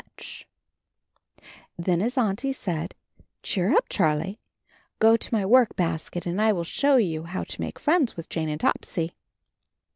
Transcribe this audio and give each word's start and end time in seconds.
Then 1.77 1.99
his 1.99 2.17
Auntie 2.17 2.53
said, 2.53 2.95
"Cheer 3.43 3.71
up, 3.71 3.87
Charlie; 3.87 4.39
go 4.97 5.15
to 5.15 5.31
my 5.31 5.45
workbasket 5.45 6.25
and 6.25 6.41
I 6.41 6.53
will 6.53 6.63
show 6.63 6.95
you 6.95 7.25
how 7.25 7.43
to 7.43 7.61
make 7.61 7.77
friends 7.77 8.17
with 8.17 8.27
Jane 8.27 8.49
and 8.49 8.59
Topsy." 8.61 9.11